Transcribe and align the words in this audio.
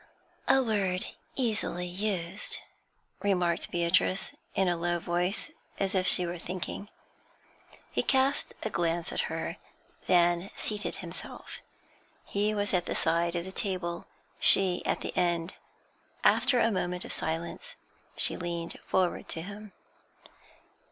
"''A 0.47 0.63
word 0.63 1.05
easily 1.35 1.85
used,' 1.85 2.57
remarked 3.21 3.69
Beatrice, 3.69 4.31
in 4.55 4.67
a 4.67 4.75
low' 4.75 4.97
voice, 4.97 5.51
as 5.79 5.93
if 5.93 6.07
she 6.07 6.25
were 6.25 6.39
thinking. 6.39 6.89
He 7.91 8.01
cast 8.01 8.55
a 8.63 8.71
glance 8.71 9.11
at 9.11 9.19
her, 9.29 9.57
then 10.07 10.49
seated 10.55 10.95
himself. 11.05 11.59
He 12.25 12.51
was 12.55 12.73
at 12.73 12.87
the 12.87 12.95
side 12.95 13.35
of 13.35 13.45
the 13.45 13.51
table, 13.51 14.07
she 14.39 14.83
at 14.87 15.01
the 15.01 15.15
end. 15.15 15.53
After 16.23 16.59
a 16.59 16.71
moment 16.71 17.05
of 17.05 17.13
silence, 17.13 17.75
she 18.17 18.35
leaned 18.35 18.79
forward 18.87 19.27
to 19.27 19.43
him. 19.43 19.71